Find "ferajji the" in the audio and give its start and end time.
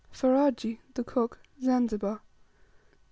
0.23-1.03